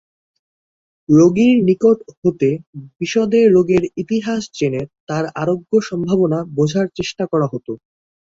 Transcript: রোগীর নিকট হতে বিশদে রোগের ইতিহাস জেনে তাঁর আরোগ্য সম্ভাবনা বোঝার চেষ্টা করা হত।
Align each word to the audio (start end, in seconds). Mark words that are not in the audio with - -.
রোগীর 1.09 1.55
নিকট 1.67 1.97
হতে 2.19 2.49
বিশদে 2.99 3.41
রোগের 3.47 3.83
ইতিহাস 4.01 4.41
জেনে 4.57 4.81
তাঁর 5.07 5.25
আরোগ্য 5.41 5.71
সম্ভাবনা 5.89 6.39
বোঝার 6.57 6.87
চেষ্টা 6.97 7.23
করা 7.31 7.47
হত। 7.47 7.67